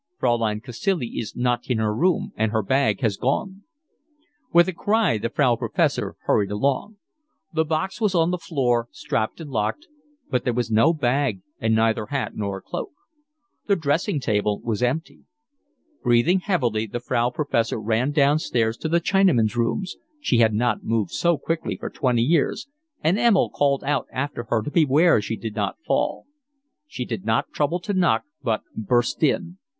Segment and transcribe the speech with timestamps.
[0.17, 3.61] "Fraulein Cacilie is not in her room, and her bag has gone."
[4.51, 6.97] With a cry the Frau Professor hurried along:
[7.53, 9.87] the box was on the floor, strapped and locked;
[10.27, 12.89] but there was no bag, and neither hat nor cloak.
[13.67, 15.19] The dressing table was empty.
[16.01, 21.11] Breathing heavily, the Frau Professor ran downstairs to the Chinaman's rooms, she had not moved
[21.11, 22.67] so quickly for twenty years,
[23.03, 26.25] and Emil called out after her to beware she did not fall;
[26.87, 29.59] she did not trouble to knock, but burst in.